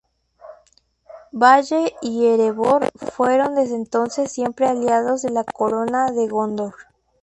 [1.31, 6.73] Valle y Erebor fueron desde entonces siempre aliados de la corona de Gondor.